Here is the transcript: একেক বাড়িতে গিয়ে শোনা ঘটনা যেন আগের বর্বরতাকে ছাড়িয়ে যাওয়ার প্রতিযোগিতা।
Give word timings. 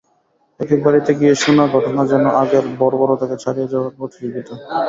একেক 0.59 0.79
বাড়িতে 0.85 1.11
গিয়ে 1.19 1.33
শোনা 1.41 1.65
ঘটনা 1.73 2.01
যেন 2.11 2.25
আগের 2.41 2.65
বর্বরতাকে 2.79 3.35
ছাড়িয়ে 3.43 3.71
যাওয়ার 3.71 3.91
প্রতিযোগিতা। 3.97 4.53